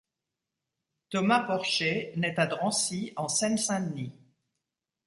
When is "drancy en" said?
2.47-3.27